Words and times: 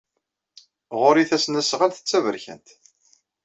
Ɣer-i 0.99 1.23
tasnasɣalt 1.29 2.01
d 2.03 2.05
taberkant. 2.07 2.67